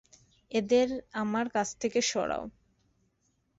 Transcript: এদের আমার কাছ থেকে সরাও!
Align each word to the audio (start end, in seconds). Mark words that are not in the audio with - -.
এদের 0.51 0.87
আমার 1.13 1.45
কাছ 1.49 1.67
থেকে 1.81 1.99
সরাও! 2.01 2.43